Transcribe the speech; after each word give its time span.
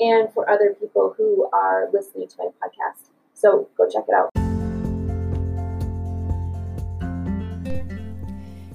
and 0.00 0.32
for 0.32 0.48
other 0.48 0.74
people 0.80 1.14
who 1.16 1.48
are 1.52 1.88
listening 1.92 2.26
to 2.26 2.36
my 2.38 2.46
podcast. 2.46 3.10
So 3.34 3.68
go 3.76 3.88
check 3.88 4.04
it 4.08 4.14
out. 4.14 4.30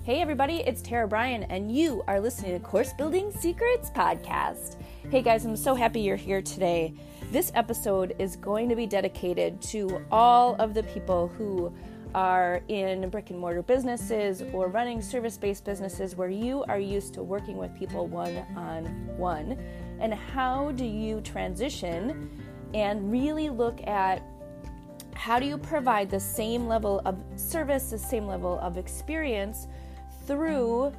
Hey, 0.04 0.22
everybody, 0.22 0.58
it's 0.58 0.84
Tara 0.84 1.08
Bryan, 1.08 1.44
and 1.44 1.76
you 1.76 2.04
are 2.08 2.20
listening 2.20 2.54
to 2.54 2.60
Course 2.60 2.94
Building 2.94 3.32
Secrets 3.32 3.90
Podcast. 3.90 4.78
Hey, 5.10 5.24
guys, 5.24 5.46
I'm 5.46 5.56
so 5.56 5.74
happy 5.74 6.02
you're 6.02 6.16
here 6.16 6.44
today. 6.44 6.94
This 7.32 7.52
episode 7.56 8.16
is 8.20 8.36
going 8.36 8.70
to 8.70 8.76
be 8.76 8.86
dedicated 8.86 9.60
to 9.64 10.06
all 10.12 10.56
of 10.58 10.76
the 10.76 10.84
people 10.84 11.28
who 11.30 11.74
are 12.14 12.62
in 12.68 13.10
brick 13.10 13.32
and 13.32 13.40
mortar 13.40 13.64
businesses 13.64 14.44
or 14.54 14.68
running 14.70 15.02
service 15.02 15.38
based 15.38 15.66
businesses 15.66 16.16
where 16.16 16.30
you 16.30 16.64
are 16.70 16.80
used 16.80 17.14
to 17.16 17.24
working 17.24 17.58
with 17.58 17.76
people 17.76 18.08
one 18.08 18.38
on 18.56 18.86
one 19.18 19.58
and 20.00 20.14
how 20.14 20.72
do 20.72 20.86
you 20.86 21.22
transition 21.22 22.30
and 22.74 23.12
really 23.12 23.50
look 23.50 23.86
at 23.88 24.22
how 25.14 25.40
do 25.40 25.46
you 25.46 25.58
provide 25.58 26.10
the 26.10 26.20
same 26.20 26.68
level 26.68 27.02
of 27.06 27.18
service, 27.36 27.90
the 27.90 27.98
same 27.98 28.28
level 28.28 28.60
of 28.60 28.78
experience 28.78 29.68
through 30.28 30.94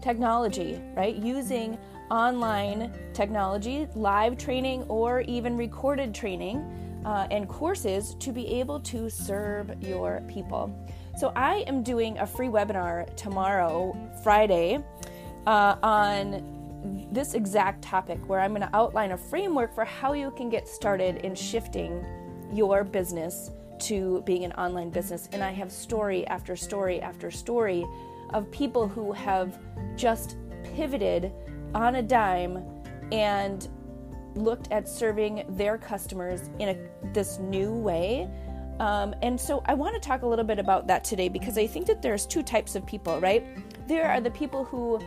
technology, 0.00 0.80
right? 0.94 1.16
Using 1.16 1.76
online 2.10 2.92
technology, 3.12 3.86
live 3.94 4.38
training, 4.38 4.82
or 4.84 5.20
even 5.22 5.56
recorded 5.56 6.14
training 6.14 6.58
uh, 7.04 7.26
and 7.30 7.48
courses 7.48 8.14
to 8.16 8.32
be 8.32 8.46
able 8.46 8.80
to 8.80 9.10
serve 9.10 9.82
your 9.82 10.22
people. 10.28 10.74
So, 11.18 11.32
I 11.36 11.64
am 11.66 11.82
doing 11.82 12.18
a 12.18 12.26
free 12.26 12.48
webinar 12.48 13.14
tomorrow, 13.16 13.96
Friday, 14.22 14.78
uh, 15.46 15.76
on 15.82 16.59
this 17.12 17.34
exact 17.34 17.82
topic 17.82 18.18
where 18.28 18.40
I'm 18.40 18.52
going 18.52 18.62
to 18.62 18.76
outline 18.76 19.12
a 19.12 19.16
framework 19.16 19.74
for 19.74 19.84
how 19.84 20.12
you 20.12 20.30
can 20.30 20.48
get 20.48 20.68
started 20.68 21.18
in 21.18 21.34
shifting 21.34 22.04
your 22.52 22.84
business 22.84 23.50
to 23.80 24.22
being 24.26 24.44
an 24.44 24.52
online 24.52 24.90
business. 24.90 25.28
And 25.32 25.42
I 25.42 25.52
have 25.52 25.72
story 25.72 26.26
after 26.26 26.56
story 26.56 27.00
after 27.00 27.30
story 27.30 27.86
of 28.30 28.50
people 28.50 28.86
who 28.86 29.12
have 29.12 29.58
just 29.96 30.36
pivoted 30.62 31.32
on 31.74 31.96
a 31.96 32.02
dime 32.02 32.62
and 33.12 33.68
looked 34.34 34.70
at 34.70 34.88
serving 34.88 35.44
their 35.50 35.76
customers 35.76 36.50
in 36.58 36.68
a, 36.70 37.12
this 37.12 37.38
new 37.38 37.72
way. 37.72 38.28
Um, 38.78 39.14
and 39.22 39.38
so 39.38 39.62
I 39.66 39.74
want 39.74 40.00
to 40.00 40.00
talk 40.00 40.22
a 40.22 40.26
little 40.26 40.44
bit 40.44 40.58
about 40.58 40.86
that 40.86 41.04
today 41.04 41.28
because 41.28 41.58
I 41.58 41.66
think 41.66 41.86
that 41.86 42.00
there's 42.00 42.26
two 42.26 42.42
types 42.42 42.76
of 42.76 42.86
people, 42.86 43.20
right? 43.20 43.44
There 43.88 44.08
are 44.08 44.20
the 44.20 44.30
people 44.30 44.64
who, 44.64 45.00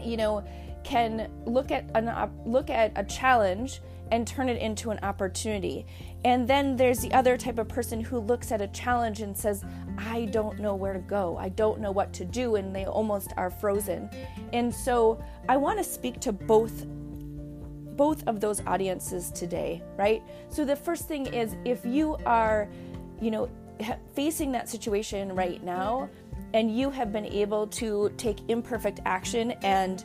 you 0.00 0.16
know, 0.16 0.44
can 0.88 1.30
look 1.44 1.70
at 1.70 1.84
an 1.94 2.10
look 2.46 2.70
at 2.70 2.92
a 2.96 3.04
challenge 3.04 3.82
and 4.10 4.26
turn 4.26 4.48
it 4.48 4.58
into 4.58 4.88
an 4.88 4.98
opportunity. 5.02 5.84
And 6.24 6.48
then 6.48 6.76
there's 6.76 7.00
the 7.00 7.12
other 7.12 7.36
type 7.36 7.58
of 7.58 7.68
person 7.68 8.00
who 8.00 8.18
looks 8.18 8.52
at 8.52 8.62
a 8.62 8.68
challenge 8.68 9.20
and 9.20 9.36
says, 9.36 9.66
I 9.98 10.24
don't 10.26 10.58
know 10.58 10.74
where 10.74 10.94
to 10.94 10.98
go. 11.00 11.36
I 11.36 11.50
don't 11.50 11.80
know 11.80 11.92
what 11.92 12.14
to 12.14 12.24
do. 12.24 12.56
And 12.56 12.74
they 12.74 12.86
almost 12.86 13.34
are 13.36 13.50
frozen. 13.50 14.08
And 14.54 14.74
so 14.74 15.22
I 15.46 15.58
want 15.58 15.76
to 15.76 15.84
speak 15.84 16.20
to 16.20 16.32
both 16.32 16.86
both 17.98 18.26
of 18.26 18.40
those 18.40 18.64
audiences 18.66 19.30
today, 19.32 19.82
right? 19.98 20.22
So 20.48 20.64
the 20.64 20.76
first 20.76 21.06
thing 21.06 21.26
is 21.26 21.54
if 21.66 21.84
you 21.84 22.16
are, 22.24 22.66
you 23.20 23.30
know, 23.30 23.50
facing 24.14 24.52
that 24.52 24.70
situation 24.70 25.34
right 25.34 25.62
now 25.62 26.08
and 26.54 26.76
you 26.76 26.90
have 26.90 27.12
been 27.12 27.26
able 27.26 27.66
to 27.66 28.10
take 28.16 28.38
imperfect 28.48 29.00
action 29.04 29.52
and 29.62 30.04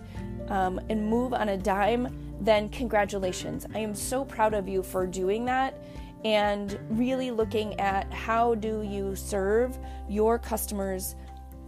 um, 0.50 0.80
and 0.90 1.08
move 1.08 1.34
on 1.34 1.50
a 1.50 1.58
dime, 1.58 2.08
then 2.42 2.70
congratulations. 2.70 3.66
I 3.74 3.80
am 3.80 3.96
so 3.96 4.26
proud 4.26 4.54
of 4.54 4.68
you 4.68 4.84
for 4.84 5.08
doing 5.08 5.46
that 5.46 5.84
and 6.26 6.80
really 6.90 7.32
looking 7.32 7.80
at 7.80 8.12
how 8.12 8.56
do 8.56 8.82
you 8.82 9.16
serve 9.16 9.78
your 10.08 10.40
customers 10.40 11.16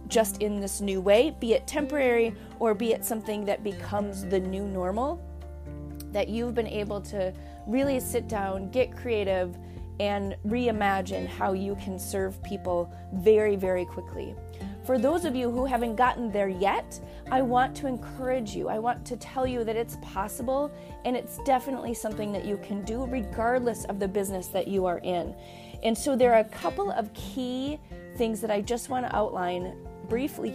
just 0.08 0.40
in 0.40 0.60
this 0.60 0.80
new 0.80 1.00
way, 1.00 1.34
be 1.40 1.52
it 1.52 1.66
temporary 1.66 2.34
or 2.58 2.74
be 2.74 2.92
it 2.92 3.04
something 3.04 3.44
that 3.44 3.64
becomes 3.64 4.24
the 4.24 4.38
new 4.38 4.66
normal. 4.66 5.22
That 6.12 6.28
you've 6.28 6.54
been 6.54 6.68
able 6.68 7.00
to 7.02 7.34
really 7.66 8.00
sit 8.00 8.28
down, 8.28 8.70
get 8.70 8.96
creative, 8.96 9.56
and 9.98 10.36
reimagine 10.46 11.26
how 11.26 11.52
you 11.52 11.74
can 11.76 11.98
serve 11.98 12.42
people 12.42 12.92
very, 13.14 13.56
very 13.56 13.84
quickly. 13.84 14.34
For 14.86 14.98
those 14.98 15.24
of 15.24 15.34
you 15.34 15.50
who 15.50 15.64
haven't 15.64 15.96
gotten 15.96 16.30
there 16.30 16.48
yet, 16.48 17.00
I 17.32 17.42
want 17.42 17.76
to 17.78 17.88
encourage 17.88 18.54
you. 18.54 18.68
I 18.68 18.78
want 18.78 19.04
to 19.06 19.16
tell 19.16 19.44
you 19.44 19.64
that 19.64 19.74
it's 19.74 19.98
possible 20.00 20.70
and 21.04 21.16
it's 21.16 21.38
definitely 21.38 21.92
something 21.92 22.30
that 22.30 22.44
you 22.44 22.56
can 22.58 22.84
do 22.84 23.04
regardless 23.04 23.84
of 23.86 23.98
the 23.98 24.06
business 24.06 24.46
that 24.48 24.68
you 24.68 24.86
are 24.86 24.98
in. 24.98 25.34
And 25.82 25.98
so 25.98 26.14
there 26.14 26.32
are 26.34 26.38
a 26.38 26.44
couple 26.44 26.92
of 26.92 27.12
key 27.14 27.80
things 28.16 28.40
that 28.40 28.52
I 28.52 28.60
just 28.60 28.88
want 28.88 29.04
to 29.06 29.16
outline 29.16 29.76
briefly 30.08 30.54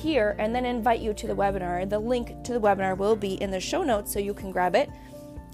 here 0.00 0.34
and 0.38 0.54
then 0.54 0.64
invite 0.64 1.00
you 1.00 1.12
to 1.12 1.26
the 1.26 1.36
webinar. 1.36 1.86
The 1.86 1.98
link 1.98 2.42
to 2.44 2.54
the 2.54 2.60
webinar 2.60 2.96
will 2.96 3.16
be 3.16 3.34
in 3.42 3.50
the 3.50 3.60
show 3.60 3.82
notes 3.82 4.10
so 4.10 4.18
you 4.18 4.32
can 4.32 4.50
grab 4.50 4.74
it 4.74 4.88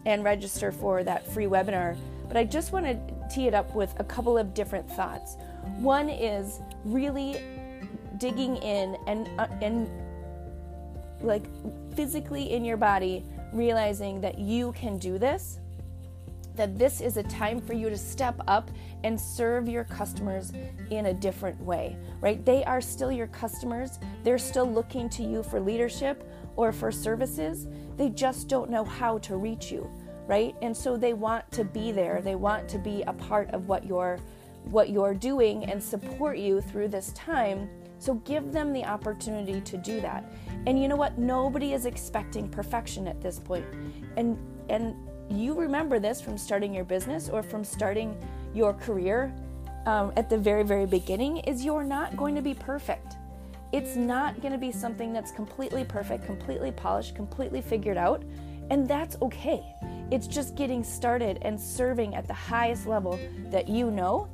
and 0.06 0.22
register 0.22 0.70
for 0.70 1.02
that 1.02 1.26
free 1.26 1.46
webinar. 1.46 1.96
But 2.28 2.36
I 2.36 2.44
just 2.44 2.70
want 2.70 2.86
to 2.86 2.96
tee 3.28 3.48
it 3.48 3.54
up 3.54 3.74
with 3.74 3.92
a 3.98 4.04
couple 4.04 4.38
of 4.38 4.54
different 4.54 4.88
thoughts. 4.88 5.36
One 5.78 6.08
is 6.08 6.60
really 6.84 7.42
digging 8.22 8.56
in 8.58 8.96
and 9.08 9.28
uh, 9.36 9.48
and 9.60 9.90
like 11.22 11.42
physically 11.96 12.52
in 12.52 12.64
your 12.64 12.76
body 12.76 13.24
realizing 13.52 14.20
that 14.20 14.38
you 14.38 14.70
can 14.72 14.96
do 14.96 15.18
this 15.18 15.58
that 16.54 16.78
this 16.78 17.00
is 17.00 17.16
a 17.16 17.22
time 17.24 17.60
for 17.60 17.72
you 17.72 17.90
to 17.90 17.96
step 17.96 18.40
up 18.46 18.70
and 19.02 19.20
serve 19.20 19.68
your 19.68 19.84
customers 19.84 20.52
in 20.90 21.06
a 21.06 21.14
different 21.14 21.58
way, 21.60 21.96
right? 22.20 22.44
They 22.44 22.62
are 22.64 22.80
still 22.80 23.10
your 23.10 23.26
customers. 23.28 23.98
They're 24.22 24.38
still 24.38 24.70
looking 24.70 25.08
to 25.10 25.22
you 25.22 25.42
for 25.42 25.58
leadership 25.58 26.30
or 26.54 26.70
for 26.70 26.92
services. 26.92 27.66
They 27.96 28.10
just 28.10 28.48
don't 28.48 28.70
know 28.70 28.84
how 28.84 29.16
to 29.20 29.36
reach 29.36 29.72
you, 29.72 29.90
right? 30.26 30.54
And 30.60 30.76
so 30.76 30.98
they 30.98 31.14
want 31.14 31.50
to 31.52 31.64
be 31.64 31.90
there. 31.90 32.20
They 32.20 32.34
want 32.34 32.68
to 32.68 32.78
be 32.78 33.02
a 33.06 33.14
part 33.14 33.50
of 33.50 33.66
what 33.66 33.86
you're 33.86 34.18
what 34.64 34.90
you're 34.90 35.14
doing 35.14 35.64
and 35.64 35.82
support 35.82 36.38
you 36.38 36.60
through 36.60 36.86
this 36.86 37.12
time 37.14 37.68
so 38.02 38.14
give 38.14 38.50
them 38.50 38.72
the 38.72 38.84
opportunity 38.84 39.60
to 39.60 39.76
do 39.76 40.00
that. 40.00 40.24
And 40.66 40.80
you 40.80 40.88
know 40.88 40.96
what? 40.96 41.18
Nobody 41.18 41.72
is 41.72 41.86
expecting 41.86 42.48
perfection 42.48 43.06
at 43.06 43.20
this 43.20 43.38
point. 43.38 43.64
And 44.16 44.36
and 44.68 44.96
you 45.30 45.54
remember 45.54 46.00
this 46.00 46.20
from 46.20 46.36
starting 46.36 46.74
your 46.74 46.84
business 46.84 47.28
or 47.28 47.44
from 47.44 47.62
starting 47.62 48.16
your 48.54 48.74
career 48.74 49.32
um, 49.86 50.12
at 50.16 50.28
the 50.28 50.36
very 50.36 50.64
very 50.64 50.84
beginning 50.84 51.38
is 51.38 51.64
you're 51.64 51.84
not 51.84 52.16
going 52.16 52.34
to 52.34 52.42
be 52.42 52.54
perfect. 52.54 53.14
It's 53.70 53.94
not 53.94 54.40
going 54.42 54.52
to 54.52 54.58
be 54.58 54.72
something 54.72 55.12
that's 55.12 55.30
completely 55.30 55.84
perfect, 55.84 56.26
completely 56.26 56.72
polished, 56.72 57.14
completely 57.14 57.62
figured 57.62 57.96
out, 57.96 58.24
and 58.70 58.88
that's 58.88 59.16
okay. 59.22 59.62
It's 60.10 60.26
just 60.26 60.56
getting 60.56 60.82
started 60.82 61.38
and 61.42 61.58
serving 61.58 62.16
at 62.16 62.26
the 62.26 62.34
highest 62.34 62.86
level 62.86 63.18
that 63.50 63.68
you 63.68 63.92
know 63.92 64.28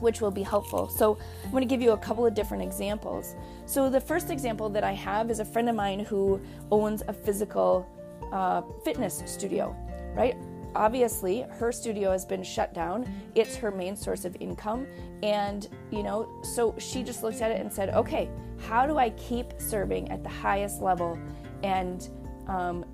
which 0.00 0.20
will 0.20 0.30
be 0.30 0.42
helpful. 0.42 0.88
So, 0.88 1.18
I'm 1.44 1.50
going 1.50 1.62
to 1.62 1.68
give 1.68 1.82
you 1.82 1.92
a 1.92 1.98
couple 1.98 2.26
of 2.26 2.34
different 2.34 2.62
examples. 2.62 3.34
So, 3.66 3.90
the 3.90 4.00
first 4.00 4.30
example 4.30 4.68
that 4.70 4.84
I 4.84 4.92
have 4.92 5.30
is 5.30 5.40
a 5.40 5.44
friend 5.44 5.68
of 5.68 5.74
mine 5.74 6.00
who 6.00 6.40
owns 6.70 7.02
a 7.08 7.12
physical 7.12 7.88
uh, 8.32 8.62
fitness 8.84 9.22
studio, 9.26 9.76
right? 10.14 10.36
obviously 10.76 11.44
her 11.58 11.72
studio 11.72 12.12
has 12.12 12.24
been 12.24 12.42
shut 12.42 12.72
down. 12.74 13.10
It's 13.34 13.56
her 13.56 13.70
main 13.70 13.96
source 13.96 14.24
of 14.24 14.36
income. 14.38 14.86
And, 15.22 15.68
you 15.90 16.02
know, 16.02 16.28
so 16.42 16.74
she 16.78 17.02
just 17.02 17.22
looked 17.22 17.40
at 17.40 17.50
it 17.50 17.60
and 17.60 17.72
said, 17.72 17.90
okay, 17.90 18.28
how 18.68 18.86
do 18.86 18.98
I 18.98 19.10
keep 19.10 19.54
serving 19.58 20.10
at 20.10 20.22
the 20.22 20.28
highest 20.28 20.82
level 20.82 21.18
and, 21.62 22.08
um, 22.46 22.84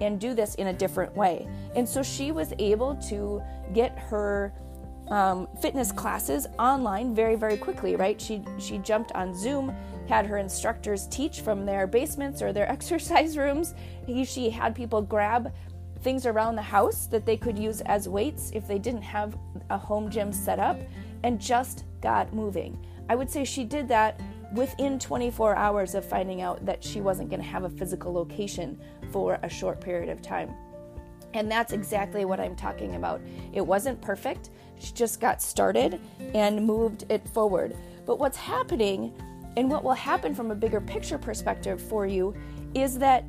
and 0.00 0.20
do 0.20 0.34
this 0.34 0.56
in 0.56 0.66
a 0.66 0.72
different 0.72 1.16
way? 1.16 1.48
And 1.74 1.88
so 1.88 2.02
she 2.02 2.32
was 2.32 2.52
able 2.58 2.96
to 3.08 3.40
get 3.72 3.96
her 3.98 4.52
um, 5.08 5.48
fitness 5.60 5.92
classes 5.92 6.46
online 6.58 7.14
very, 7.14 7.36
very 7.36 7.56
quickly, 7.56 7.96
right? 7.96 8.20
She, 8.20 8.42
she 8.58 8.78
jumped 8.78 9.12
on 9.12 9.34
Zoom 9.34 9.74
had 10.08 10.26
her 10.26 10.38
instructors 10.38 11.06
teach 11.08 11.40
from 11.40 11.66
their 11.66 11.86
basements 11.86 12.42
or 12.42 12.52
their 12.52 12.70
exercise 12.70 13.36
rooms. 13.36 13.74
He, 14.06 14.24
she 14.24 14.50
had 14.50 14.74
people 14.74 15.02
grab 15.02 15.52
things 16.00 16.26
around 16.26 16.56
the 16.56 16.62
house 16.62 17.06
that 17.06 17.26
they 17.26 17.36
could 17.36 17.58
use 17.58 17.80
as 17.82 18.08
weights 18.08 18.52
if 18.54 18.68
they 18.68 18.78
didn't 18.78 19.02
have 19.02 19.36
a 19.70 19.78
home 19.78 20.10
gym 20.10 20.32
set 20.32 20.58
up 20.58 20.78
and 21.24 21.40
just 21.40 21.84
got 22.00 22.32
moving. 22.32 22.78
I 23.08 23.14
would 23.14 23.30
say 23.30 23.44
she 23.44 23.64
did 23.64 23.88
that 23.88 24.20
within 24.52 24.98
24 24.98 25.56
hours 25.56 25.94
of 25.94 26.04
finding 26.04 26.40
out 26.40 26.64
that 26.64 26.84
she 26.84 27.00
wasn't 27.00 27.30
going 27.30 27.40
to 27.40 27.48
have 27.48 27.64
a 27.64 27.70
physical 27.70 28.12
location 28.12 28.78
for 29.10 29.38
a 29.42 29.48
short 29.48 29.80
period 29.80 30.08
of 30.08 30.22
time. 30.22 30.54
And 31.36 31.50
that's 31.50 31.72
exactly 31.72 32.24
what 32.24 32.40
I'm 32.40 32.56
talking 32.56 32.96
about. 32.96 33.20
It 33.52 33.60
wasn't 33.60 34.00
perfect. 34.00 34.50
She 34.78 34.92
just 34.92 35.20
got 35.20 35.42
started 35.42 36.00
and 36.34 36.64
moved 36.66 37.04
it 37.10 37.28
forward. 37.28 37.76
But 38.06 38.18
what's 38.18 38.38
happening 38.38 39.12
and 39.56 39.70
what 39.70 39.84
will 39.84 39.92
happen 39.92 40.34
from 40.34 40.50
a 40.50 40.54
bigger 40.54 40.80
picture 40.80 41.18
perspective 41.18 41.80
for 41.80 42.06
you 42.06 42.34
is 42.74 42.98
that 42.98 43.24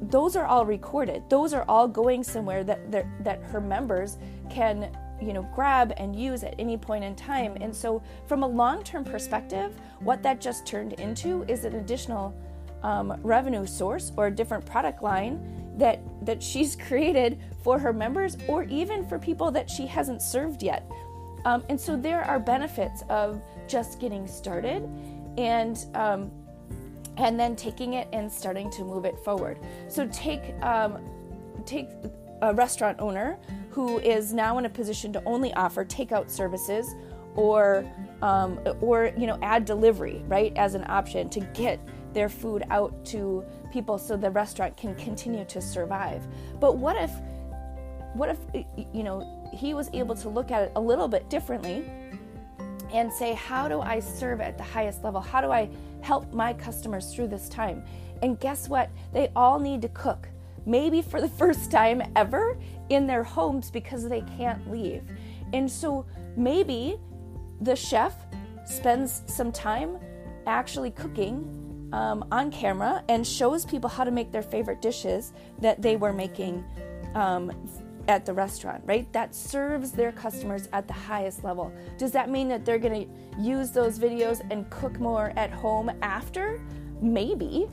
those 0.00 0.36
are 0.36 0.46
all 0.46 0.64
recorded. 0.64 1.24
Those 1.28 1.52
are 1.52 1.64
all 1.68 1.88
going 1.88 2.22
somewhere 2.22 2.62
that 2.64 2.92
that, 3.24 3.42
her 3.44 3.60
members 3.60 4.18
can 4.48 4.96
you 5.20 5.32
know 5.32 5.48
grab 5.54 5.94
and 5.96 6.14
use 6.14 6.44
at 6.44 6.54
any 6.58 6.76
point 6.76 7.02
in 7.02 7.16
time. 7.16 7.56
And 7.60 7.74
so 7.74 8.02
from 8.26 8.42
a 8.42 8.46
long-term 8.46 9.04
perspective, 9.04 9.74
what 10.00 10.22
that 10.22 10.40
just 10.40 10.66
turned 10.66 10.92
into 10.94 11.44
is 11.48 11.64
an 11.64 11.74
additional 11.76 12.34
um, 12.82 13.18
revenue 13.22 13.66
source 13.66 14.12
or 14.16 14.26
a 14.26 14.30
different 14.30 14.64
product 14.64 15.02
line 15.02 15.65
that 15.76 16.00
that 16.24 16.42
she's 16.42 16.74
created 16.76 17.38
for 17.62 17.78
her 17.78 17.92
members 17.92 18.36
or 18.48 18.64
even 18.64 19.06
for 19.06 19.18
people 19.18 19.50
that 19.50 19.68
she 19.68 19.86
hasn't 19.86 20.22
served 20.22 20.62
yet. 20.62 20.90
Um, 21.44 21.64
and 21.68 21.80
so 21.80 21.96
there 21.96 22.22
are 22.24 22.40
benefits 22.40 23.02
of 23.08 23.40
just 23.68 24.00
getting 24.00 24.26
started 24.26 24.88
and 25.38 25.84
um, 25.94 26.30
and 27.18 27.38
then 27.38 27.56
taking 27.56 27.94
it 27.94 28.08
and 28.12 28.30
starting 28.30 28.70
to 28.70 28.82
move 28.82 29.04
it 29.04 29.18
forward. 29.20 29.58
So 29.88 30.08
take 30.08 30.54
um, 30.62 30.98
take 31.64 31.88
a 32.42 32.54
restaurant 32.54 32.98
owner 33.00 33.38
who 33.70 33.98
is 33.98 34.32
now 34.32 34.58
in 34.58 34.64
a 34.64 34.70
position 34.70 35.12
to 35.12 35.22
only 35.24 35.52
offer 35.54 35.84
takeout 35.84 36.30
services 36.30 36.94
or 37.34 37.90
um, 38.22 38.58
or 38.80 39.12
you 39.16 39.26
know 39.26 39.38
add 39.42 39.64
delivery 39.64 40.22
right 40.26 40.52
as 40.56 40.74
an 40.74 40.84
option 40.88 41.28
to 41.30 41.40
get 41.40 41.80
their 42.16 42.28
food 42.30 42.64
out 42.70 43.04
to 43.04 43.44
people 43.70 43.98
so 43.98 44.16
the 44.16 44.30
restaurant 44.30 44.74
can 44.74 44.94
continue 44.94 45.44
to 45.44 45.60
survive. 45.60 46.26
But 46.58 46.78
what 46.78 46.96
if 46.96 47.10
what 48.14 48.30
if 48.30 48.38
you 48.94 49.02
know 49.02 49.50
he 49.52 49.74
was 49.74 49.90
able 49.92 50.14
to 50.16 50.30
look 50.30 50.50
at 50.50 50.62
it 50.62 50.72
a 50.76 50.80
little 50.80 51.08
bit 51.08 51.28
differently 51.28 51.84
and 52.94 53.12
say, 53.12 53.34
How 53.34 53.68
do 53.68 53.82
I 53.82 54.00
serve 54.00 54.40
at 54.40 54.56
the 54.56 54.64
highest 54.64 55.04
level? 55.04 55.20
How 55.20 55.42
do 55.42 55.50
I 55.52 55.68
help 56.00 56.32
my 56.32 56.54
customers 56.54 57.14
through 57.14 57.28
this 57.28 57.50
time? 57.50 57.84
And 58.22 58.40
guess 58.40 58.66
what? 58.66 58.88
They 59.12 59.30
all 59.36 59.60
need 59.60 59.82
to 59.82 59.88
cook, 59.90 60.26
maybe 60.64 61.02
for 61.02 61.20
the 61.20 61.28
first 61.42 61.70
time 61.70 62.00
ever 62.16 62.58
in 62.88 63.06
their 63.06 63.24
homes 63.24 63.70
because 63.70 64.08
they 64.08 64.22
can't 64.38 64.70
leave. 64.70 65.02
And 65.52 65.70
so 65.70 66.06
maybe 66.34 66.96
the 67.60 67.76
chef 67.76 68.14
spends 68.64 69.22
some 69.26 69.52
time 69.52 69.98
actually 70.46 70.92
cooking 70.92 71.65
um, 71.92 72.24
on 72.30 72.50
camera 72.50 73.02
and 73.08 73.26
shows 73.26 73.64
people 73.64 73.88
how 73.88 74.04
to 74.04 74.10
make 74.10 74.32
their 74.32 74.42
favorite 74.42 74.82
dishes 74.82 75.32
that 75.60 75.82
they 75.82 75.96
were 75.96 76.12
making 76.12 76.64
um, 77.14 77.52
at 78.08 78.24
the 78.24 78.32
restaurant, 78.32 78.82
right? 78.86 79.10
That 79.12 79.34
serves 79.34 79.92
their 79.92 80.12
customers 80.12 80.68
at 80.72 80.86
the 80.86 80.94
highest 80.94 81.44
level. 81.44 81.72
Does 81.98 82.12
that 82.12 82.30
mean 82.30 82.48
that 82.48 82.64
they're 82.64 82.78
going 82.78 83.06
to 83.06 83.40
use 83.40 83.70
those 83.70 83.98
videos 83.98 84.40
and 84.50 84.68
cook 84.70 84.98
more 85.00 85.32
at 85.36 85.50
home 85.50 85.90
after? 86.02 86.60
Maybe. 87.00 87.68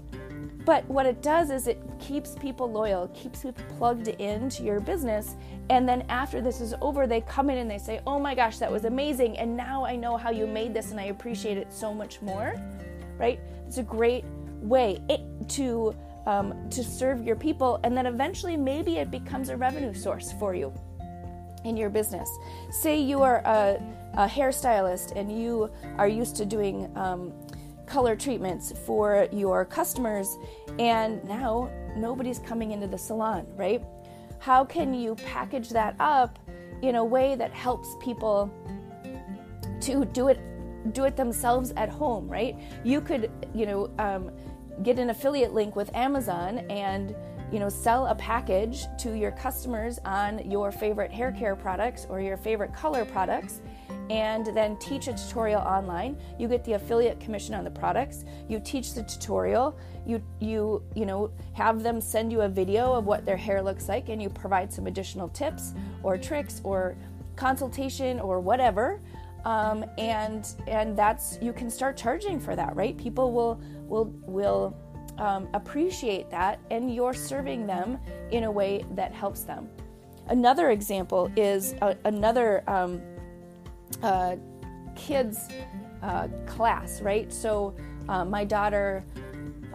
But 0.66 0.88
what 0.88 1.06
it 1.06 1.22
does 1.22 1.52
is 1.52 1.68
it 1.68 1.82
keeps 2.00 2.36
people 2.36 2.72
loyal, 2.72 3.10
keeps 3.10 3.42
people 3.42 3.64
plugged 3.78 4.08
into 4.08 4.64
your 4.64 4.80
business. 4.80 5.36
And 5.70 5.88
then 5.88 6.06
after 6.08 6.42
this 6.42 6.62
is 6.62 6.74
over, 6.82 7.06
they 7.06 7.22
come 7.22 7.50
in 7.50 7.58
and 7.58 7.70
they 7.70 7.78
say, 7.78 8.00
Oh 8.08 8.18
my 8.18 8.34
gosh, 8.34 8.60
that 8.60 8.72
was 8.72 8.86
amazing. 8.86 9.38
And 9.38 9.58
now 9.58 9.86
I 9.86 9.96
know 9.98 10.16
how 10.16 10.32
you 10.32 10.48
made 10.48 10.74
this 10.74 10.92
and 10.92 11.00
I 11.00 11.06
appreciate 11.06 11.58
it 11.58 11.74
so 11.74 11.94
much 11.94 12.22
more, 12.22 12.56
right? 13.24 13.40
It's 13.68 13.78
a 13.78 13.84
great 13.84 14.26
way 14.62 15.00
to 15.58 15.96
um, 16.26 16.70
to 16.70 16.84
serve 16.84 17.24
your 17.28 17.36
people, 17.36 17.80
and 17.84 17.98
then 17.98 18.06
eventually 18.06 18.58
maybe 18.58 18.98
it 18.98 19.10
becomes 19.12 19.50
a 19.50 19.58
revenue 19.58 19.94
source 19.94 20.34
for 20.40 20.54
you 20.56 20.74
in 21.64 21.78
your 21.78 21.90
business. 21.90 22.30
Say 22.70 23.00
you 23.12 23.22
are 23.22 23.40
a, 23.46 23.82
a 24.14 24.28
hairstylist 24.28 25.08
and 25.18 25.26
you 25.42 25.70
are 25.98 26.08
used 26.08 26.36
to 26.38 26.46
doing 26.46 26.76
um, 26.98 27.34
color 27.86 28.16
treatments 28.16 28.74
for 28.86 29.28
your 29.32 29.66
customers, 29.66 30.28
and 30.80 31.24
now 31.24 31.70
nobody's 31.96 32.40
coming 32.40 32.72
into 32.72 32.88
the 32.88 32.98
salon, 32.98 33.46
right? 33.56 33.82
How 34.40 34.66
can 34.66 34.94
you 34.94 35.16
package 35.16 35.70
that 35.70 35.96
up 36.00 36.40
in 36.82 36.96
a 36.96 37.06
way 37.16 37.36
that 37.36 37.52
helps 37.54 37.90
people 38.02 38.52
to 39.82 40.06
do 40.06 40.28
it 40.28 40.40
do 40.92 41.06
it 41.06 41.16
themselves 41.16 41.72
at 41.78 41.90
home, 41.90 42.28
right? 42.28 42.56
You 42.84 43.02
could, 43.02 43.32
you 43.54 43.66
know, 43.66 43.90
um, 44.00 44.32
get 44.82 45.00
an 45.00 45.10
affiliate 45.10 45.54
link 45.54 45.76
with 45.76 45.94
Amazon 45.96 46.60
and 46.70 47.16
you 47.52 47.60
know 47.60 47.70
sell 47.70 48.08
a 48.08 48.16
package 48.16 48.86
to 48.98 49.16
your 49.16 49.30
customers 49.32 50.00
on 50.06 50.50
your 50.50 50.72
favorite 50.72 51.12
hair 51.12 51.32
care 51.32 51.56
products 51.56 52.08
or 52.10 52.20
your 52.20 52.36
favorite 52.36 52.74
color 52.74 53.06
products 53.06 53.62
and 54.10 54.48
then 54.48 54.76
teach 54.78 55.08
a 55.08 55.14
tutorial 55.14 55.62
online. 55.62 56.18
You 56.38 56.48
get 56.48 56.66
the 56.66 56.74
affiliate 56.74 57.20
commission 57.20 57.54
on 57.54 57.64
the 57.64 57.72
products. 57.72 58.26
You 58.50 58.60
teach 58.60 58.94
the 58.94 59.04
tutorial. 59.04 59.78
You 60.06 60.22
you 60.40 60.84
you 60.96 61.06
know 61.06 61.32
have 61.54 61.84
them 61.84 62.02
send 62.02 62.32
you 62.32 62.42
a 62.42 62.50
video 62.50 62.94
of 62.94 63.06
what 63.06 63.26
their 63.26 63.38
hair 63.38 63.62
looks 63.62 63.88
like 63.88 64.10
and 64.10 64.22
you 64.22 64.30
provide 64.30 64.74
some 64.74 64.88
additional 64.88 65.30
tips 65.30 65.74
or 66.02 66.18
tricks 66.18 66.60
or 66.64 66.98
consultation 67.36 68.20
or 68.20 68.40
whatever 68.40 69.00
um, 69.46 69.86
and 69.98 70.48
and 70.68 70.98
that's 70.98 71.38
you 71.42 71.54
can 71.54 71.70
start 71.70 71.98
charging 71.98 72.40
for 72.40 72.56
that 72.56 72.76
right? 72.76 72.98
People 72.98 73.32
will 73.32 73.62
will 73.88 74.14
will 74.26 74.76
um, 75.18 75.48
appreciate 75.54 76.30
that 76.30 76.60
and 76.72 76.94
you're 76.94 77.14
serving 77.14 77.68
them 77.68 78.00
in 78.32 78.46
a 78.46 78.52
way 78.52 78.86
that 78.92 79.14
helps 79.14 79.44
them. 79.44 79.70
Another 80.28 80.70
example 80.72 81.30
is 81.36 81.74
a, 81.82 81.96
another 82.06 82.64
um, 82.68 83.02
uh, 84.02 84.38
kids 84.96 85.50
uh, 86.02 86.28
class 86.46 87.02
right? 87.02 87.32
So 87.32 87.76
uh, 88.10 88.26
my 88.26 88.44
daughter 88.44 89.06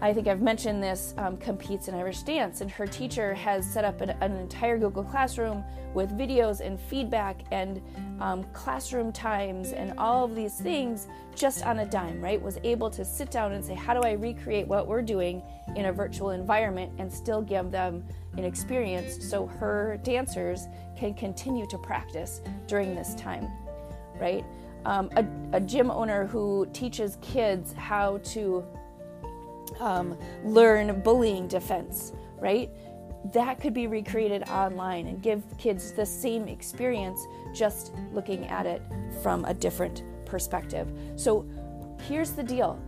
I 0.01 0.13
think 0.13 0.29
I've 0.29 0.41
mentioned 0.41 0.83
this, 0.83 1.13
um, 1.19 1.37
competes 1.37 1.89
in 1.89 1.95
Irish 1.95 2.23
dance, 2.23 2.61
and 2.61 2.71
her 2.71 2.87
teacher 2.87 3.35
has 3.35 3.69
set 3.69 3.85
up 3.85 4.01
an, 4.01 4.11
an 4.21 4.37
entire 4.37 4.79
Google 4.79 5.03
Classroom 5.03 5.65
with 5.93 6.17
videos 6.17 6.61
and 6.61 6.79
feedback 6.79 7.43
and 7.51 7.83
um, 8.21 8.45
classroom 8.53 9.13
times 9.13 9.73
and 9.73 9.99
all 9.99 10.25
of 10.25 10.37
these 10.37 10.55
things 10.55 11.09
just 11.35 11.65
on 11.67 11.81
a 11.81 11.87
dime, 11.87 12.21
right? 12.21 12.41
Was 12.41 12.59
able 12.63 12.91
to 12.91 13.05
sit 13.05 13.31
down 13.31 13.53
and 13.53 13.65
say, 13.65 13.75
How 13.75 13.93
do 13.93 14.01
I 14.01 14.13
recreate 14.13 14.69
what 14.69 14.87
we're 14.87 15.03
doing 15.03 15.43
in 15.75 15.87
a 15.87 15.93
virtual 15.93 16.31
environment 16.31 16.93
and 16.99 17.13
still 17.13 17.43
give 17.43 17.73
them 17.73 18.05
an 18.37 18.45
experience 18.45 19.29
so 19.29 19.47
her 19.47 19.99
dancers 20.05 20.67
can 20.97 21.13
continue 21.15 21.67
to 21.67 21.79
practice 21.79 22.41
during 22.69 22.95
this 22.95 23.15
time, 23.17 23.49
right? 24.21 24.45
Um, 24.85 25.11
a, 25.17 25.57
a 25.57 25.61
gym 25.61 25.91
owner 25.91 26.27
who 26.27 26.69
teaches 26.73 27.19
kids 27.21 27.73
how 27.73 28.19
to 28.19 28.65
um, 29.81 30.19
learn 30.45 31.01
bullying 31.01 31.49
defense, 31.49 32.13
right? 32.39 32.71
That 33.33 33.61
could 33.61 33.75
be 33.75 33.87
recreated 33.87 34.49
online 34.49 35.07
and 35.07 35.23
give 35.23 35.43
kids 35.59 35.93
the 35.93 36.07
same 36.07 36.49
experience 36.49 37.21
just 37.55 37.93
looking 38.13 38.47
at 38.47 38.67
it 38.67 38.83
from 39.23 39.45
a 39.45 39.55
different 39.55 40.03
perspective. 40.25 40.89
So 41.17 41.47
here's 42.07 42.33
the 42.33 42.43
deal 42.43 42.81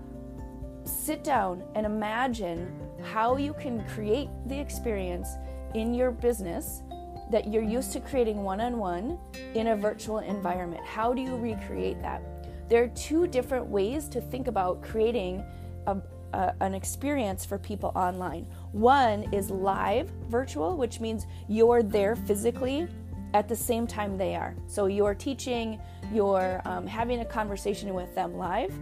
sit 0.84 1.22
down 1.22 1.62
and 1.74 1.84
imagine 1.84 2.72
how 3.12 3.36
you 3.36 3.54
can 3.54 3.84
create 3.88 4.28
the 4.46 4.58
experience 4.58 5.28
in 5.74 5.94
your 5.94 6.10
business 6.10 6.82
that 7.30 7.52
you're 7.52 7.62
used 7.62 7.92
to 7.92 8.00
creating 8.00 8.42
one 8.42 8.60
on 8.60 8.76
one 8.78 9.18
in 9.54 9.68
a 9.68 9.76
virtual 9.76 10.18
environment. 10.18 10.84
How 10.84 11.12
do 11.12 11.22
you 11.22 11.36
recreate 11.36 12.00
that? 12.02 12.22
There 12.68 12.82
are 12.82 12.88
two 12.88 13.26
different 13.26 13.66
ways 13.66 14.08
to 14.08 14.20
think 14.20 14.48
about 14.48 14.82
creating 14.82 15.44
a, 15.86 15.96
uh, 16.32 16.52
an 16.60 16.74
experience 16.74 17.44
for 17.44 17.58
people 17.58 17.92
online. 17.94 18.46
One 18.72 19.24
is 19.32 19.50
live 19.50 20.10
virtual, 20.28 20.76
which 20.76 21.00
means 21.00 21.26
you're 21.48 21.82
there 21.82 22.16
physically 22.16 22.88
at 23.34 23.48
the 23.48 23.56
same 23.56 23.86
time 23.86 24.16
they 24.16 24.34
are. 24.34 24.54
So 24.66 24.86
you're 24.86 25.14
teaching, 25.14 25.80
you're 26.12 26.60
um, 26.64 26.86
having 26.86 27.20
a 27.20 27.24
conversation 27.24 27.94
with 27.94 28.14
them 28.14 28.36
live. 28.36 28.72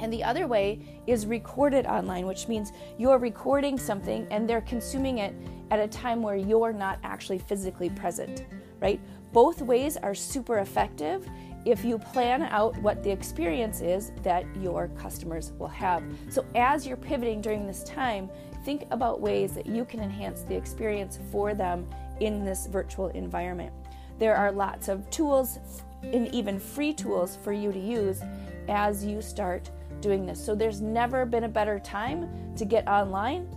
And 0.00 0.12
the 0.12 0.24
other 0.24 0.46
way 0.46 0.80
is 1.06 1.24
recorded 1.24 1.86
online, 1.86 2.26
which 2.26 2.48
means 2.48 2.72
you're 2.98 3.18
recording 3.18 3.78
something 3.78 4.26
and 4.30 4.48
they're 4.48 4.60
consuming 4.62 5.18
it 5.18 5.34
at 5.70 5.78
a 5.78 5.88
time 5.88 6.20
where 6.20 6.36
you're 6.36 6.72
not 6.72 6.98
actually 7.04 7.38
physically 7.38 7.90
present, 7.90 8.44
right? 8.80 9.00
Both 9.32 9.62
ways 9.62 9.96
are 9.96 10.14
super 10.14 10.58
effective 10.58 11.28
if 11.64 11.84
you 11.84 11.98
plan 11.98 12.42
out 12.42 12.76
what 12.78 13.02
the 13.02 13.10
experience 13.10 13.80
is 13.80 14.12
that 14.22 14.44
your 14.56 14.88
customers 14.88 15.52
will 15.58 15.68
have. 15.68 16.02
So, 16.28 16.44
as 16.54 16.86
you're 16.86 16.96
pivoting 16.96 17.40
during 17.40 17.66
this 17.66 17.82
time, 17.84 18.28
think 18.64 18.84
about 18.90 19.20
ways 19.20 19.54
that 19.54 19.66
you 19.66 19.84
can 19.84 20.00
enhance 20.00 20.42
the 20.42 20.54
experience 20.54 21.18
for 21.30 21.54
them 21.54 21.88
in 22.20 22.44
this 22.44 22.66
virtual 22.66 23.08
environment. 23.08 23.72
There 24.18 24.36
are 24.36 24.52
lots 24.52 24.88
of 24.88 25.08
tools 25.10 25.58
and 26.02 26.32
even 26.34 26.58
free 26.58 26.92
tools 26.92 27.38
for 27.42 27.52
you 27.52 27.72
to 27.72 27.78
use 27.78 28.20
as 28.68 29.04
you 29.04 29.22
start 29.22 29.70
doing 30.00 30.26
this. 30.26 30.44
So, 30.44 30.54
there's 30.54 30.82
never 30.82 31.24
been 31.24 31.44
a 31.44 31.48
better 31.48 31.78
time 31.78 32.28
to 32.56 32.64
get 32.66 32.86
online. 32.86 33.48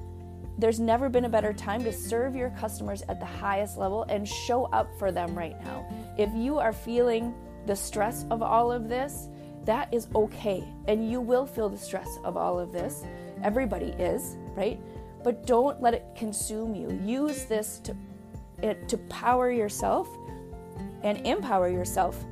There's 0.60 0.80
never 0.80 1.08
been 1.08 1.26
a 1.26 1.30
better 1.30 1.54
time 1.54 1.84
to 1.84 1.94
serve 1.94 2.36
your 2.36 2.50
customers 2.52 3.04
at 3.10 3.20
the 3.20 3.26
highest 3.26 3.78
level 3.78 4.04
and 4.10 4.28
show 4.28 4.66
up 4.66 4.88
for 4.98 5.12
them 5.12 5.38
right 5.38 5.62
now. 5.64 5.86
If 6.18 6.34
you 6.34 6.58
are 6.58 6.74
feeling 6.74 7.36
the 7.68 7.76
stress 7.76 8.26
of 8.32 8.42
all 8.42 8.72
of 8.72 8.90
this, 8.90 9.28
that 9.66 9.94
is 9.94 10.08
okay. 10.16 10.64
And 10.88 11.12
you 11.12 11.20
will 11.22 11.46
feel 11.46 11.70
the 11.70 11.78
stress 11.78 12.18
of 12.24 12.38
all 12.38 12.58
of 12.58 12.72
this. 12.72 13.04
Everybody 13.44 13.88
is, 14.00 14.38
right? 14.56 14.80
But 15.24 15.46
don't 15.46 15.82
let 15.82 15.94
it 15.94 16.06
consume 16.16 16.74
you. 16.74 17.00
Use 17.04 17.46
this 17.46 17.80
to 17.80 17.96
it 18.64 18.90
to 18.90 18.98
power 19.10 19.52
yourself 19.52 20.08
and 21.04 21.20
empower 21.28 21.70
yourself 21.70 22.26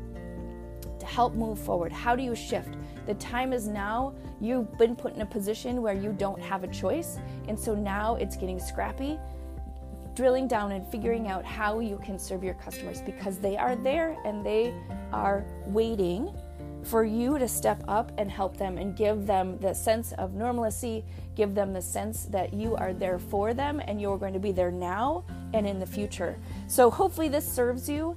to 1.00 1.06
help 1.06 1.36
move 1.36 1.60
forward. 1.60 1.92
How 1.92 2.16
do 2.16 2.24
you 2.24 2.34
shift? 2.34 2.76
The 3.06 3.14
time 3.16 3.54
is 3.54 3.68
now. 3.68 4.16
You've 4.42 4.76
been 4.78 4.96
put 4.96 5.14
in 5.14 5.22
a 5.22 5.26
position 5.26 5.82
where 5.82 5.94
you 5.94 6.14
don't 6.14 6.42
have 6.42 6.64
a 6.64 6.68
choice. 6.68 7.20
And 7.48 7.60
so 7.60 7.76
now 7.76 8.16
it's 8.16 8.36
getting 8.36 8.60
scrappy 8.60 9.20
drilling 10.16 10.48
down 10.48 10.72
and 10.72 10.88
figuring 10.88 11.28
out 11.28 11.46
how 11.46 11.80
you 11.80 12.00
can 12.04 12.18
serve 12.18 12.44
your 12.44 12.54
customers 12.56 13.02
because 13.02 13.38
they 13.38 13.58
are 13.58 13.76
there 13.76 14.18
and 14.26 14.46
they 14.46 14.74
are 15.12 15.46
waiting 15.68 16.34
for 16.84 17.04
you 17.04 17.38
to 17.40 17.48
step 17.48 17.84
up 17.88 18.12
and 18.18 18.30
help 18.30 18.56
them 18.58 18.78
and 18.78 18.96
give 18.96 19.26
them 19.26 19.58
the 19.60 19.74
sense 19.74 20.12
of 20.14 20.36
normalcy, 20.36 21.04
give 21.36 21.56
them 21.56 21.74
the 21.74 21.82
sense 21.82 22.26
that 22.26 22.54
you 22.54 22.76
are 22.76 22.94
there 22.94 23.18
for 23.18 23.54
them 23.54 23.82
and 23.88 24.00
you're 24.00 24.18
going 24.18 24.34
to 24.34 24.40
be 24.40 24.52
there 24.52 24.72
now 24.72 25.24
and 25.54 25.68
in 25.68 25.80
the 25.80 25.86
future. 25.86 26.38
So, 26.68 26.92
hopefully, 26.92 27.28
this 27.28 27.50
serves 27.50 27.90
you. 27.90 28.16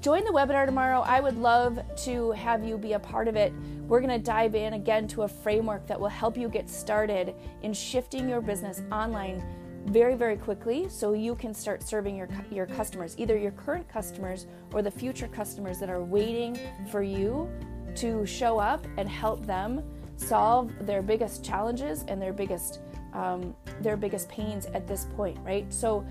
Join 0.00 0.24
the 0.24 0.32
webinar 0.32 0.66
tomorrow. 0.66 1.00
I 1.00 1.20
would 1.20 1.38
love 1.38 1.78
to 2.04 2.32
have 2.32 2.64
you 2.64 2.76
be 2.76 2.94
a 2.94 2.98
part 2.98 3.28
of 3.28 3.36
it. 3.36 3.52
We're 3.86 4.00
going 4.00 4.10
to 4.10 4.24
dive 4.24 4.54
in 4.54 4.74
again 4.74 5.06
to 5.08 5.22
a 5.22 5.28
framework 5.28 5.86
that 5.86 5.98
will 5.98 6.08
help 6.08 6.36
you 6.36 6.48
get 6.48 6.68
started 6.68 7.34
in 7.62 7.72
shifting 7.72 8.28
your 8.28 8.40
business 8.40 8.82
online 8.90 9.42
very 9.86 10.14
very 10.14 10.36
quickly 10.36 10.88
so 10.88 11.12
you 11.12 11.34
can 11.34 11.52
start 11.52 11.82
serving 11.82 12.16
your 12.16 12.28
your 12.50 12.66
customers 12.66 13.14
either 13.18 13.36
your 13.36 13.50
current 13.52 13.88
customers 13.88 14.46
or 14.72 14.80
the 14.80 14.90
future 14.90 15.28
customers 15.28 15.78
that 15.78 15.90
are 15.90 16.02
waiting 16.02 16.56
for 16.90 17.02
you 17.02 17.50
to 17.94 18.24
show 18.24 18.58
up 18.58 18.86
and 18.96 19.08
help 19.08 19.44
them 19.46 19.82
solve 20.16 20.72
their 20.86 21.02
biggest 21.02 21.44
challenges 21.44 22.04
and 22.08 22.20
their 22.20 22.32
biggest 22.32 22.80
um, 23.12 23.54
their 23.80 23.96
biggest 23.96 24.28
pains 24.28 24.66
at 24.66 24.86
this 24.86 25.06
point 25.16 25.38
right? 25.42 25.72
So 25.72 26.06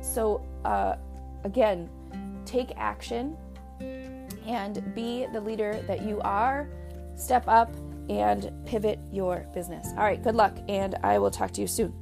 so 0.00 0.46
uh, 0.64 0.96
again 1.44 1.90
take 2.44 2.72
action 2.76 3.36
and 4.46 4.94
be 4.94 5.26
the 5.32 5.40
leader 5.40 5.82
that 5.86 6.02
you 6.02 6.20
are. 6.22 6.68
Step 7.16 7.44
up 7.46 7.70
and 8.08 8.50
pivot 8.64 8.98
your 9.12 9.46
business. 9.52 9.88
All 9.90 10.04
right 10.04 10.22
good 10.22 10.34
luck 10.34 10.56
and 10.68 10.94
i 11.02 11.18
will 11.18 11.30
talk 11.30 11.50
to 11.52 11.60
you 11.60 11.66
soon 11.66 11.92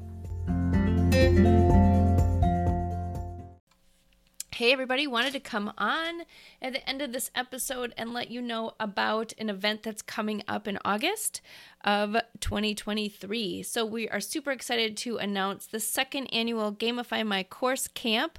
Hey, 4.57 4.73
everybody, 4.73 5.07
wanted 5.07 5.33
to 5.33 5.41
come 5.41 5.73
on 5.77 6.23
at 6.63 6.73
the 6.73 6.89
end 6.89 7.03
of 7.03 7.13
this 7.13 7.31
episode 7.35 7.93
and 7.99 8.15
let 8.15 8.31
you 8.31 8.41
know 8.41 8.73
about 8.81 9.33
an 9.37 9.51
event 9.51 9.83
that's 9.83 10.03
coming 10.03 10.43
up 10.47 10.69
in 10.69 10.79
August 10.85 11.41
of 11.85 12.17
2023. 12.41 13.63
So, 13.65 13.85
we 13.85 14.09
are 14.09 14.21
super 14.21 14.53
excited 14.53 14.97
to 14.99 15.19
announce 15.19 15.67
the 15.67 15.81
second 15.81 16.29
annual 16.29 16.73
Gamify 16.73 17.27
My 17.27 17.43
Course 17.43 17.89
Camp 17.89 18.39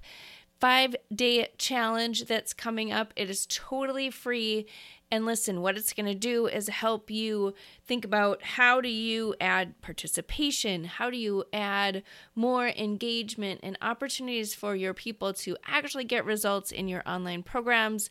five 0.60 0.96
day 1.13 1.50
challenge 1.58 2.25
that's 2.25 2.53
coming 2.53 2.91
up. 2.91 3.13
It 3.15 3.29
is 3.29 3.46
totally 3.46 4.10
free 4.10 4.65
and 5.10 5.26
listen, 5.26 5.62
what 5.62 5.78
it's 5.78 5.94
going 5.94 6.06
to 6.06 6.16
do 6.16 6.48
is 6.48 6.68
help 6.68 7.10
you 7.10 7.54
think 7.86 8.04
about 8.04 8.44
how 8.44 8.82
do 8.82 8.90
you 8.90 9.36
add 9.40 9.80
participation? 9.82 10.84
How 10.84 11.10
do 11.10 11.18
you 11.18 11.46
add 11.54 12.04
more 12.36 12.68
engagement 12.68 13.62
and 13.64 13.78
opportunities 13.82 14.54
for 14.54 14.76
your 14.76 14.94
people 14.94 15.32
to 15.34 15.56
actually 15.66 16.04
get 16.04 16.26
results 16.26 16.72
in 16.72 16.90
your 16.90 17.04
online 17.08 17.44
programs? 17.44 18.10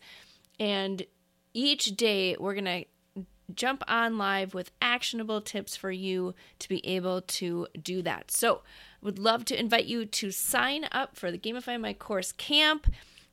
And 0.59 1.05
each 1.53 1.97
day 1.97 2.35
we're 2.41 2.55
going 2.55 2.65
to 2.65 2.85
jump 3.55 3.83
on 3.87 4.17
live 4.17 4.55
with 4.55 4.73
actionable 4.81 5.43
tips 5.43 5.77
for 5.77 5.91
you 5.91 6.35
to 6.61 6.69
be 6.69 6.85
able 6.87 7.21
to 7.21 7.67
do 7.81 8.01
that. 8.03 8.31
So, 8.31 8.63
would 9.03 9.19
love 9.19 9.45
to 9.45 9.61
invite 9.61 9.85
you 9.85 10.05
to 10.05 10.31
sign 10.31 10.89
up 10.91 11.17
for 11.17 11.31
the 11.31 11.39
Gamify 11.39 11.79
My 11.79 11.93
Course 11.93 12.33
camp 12.33 12.89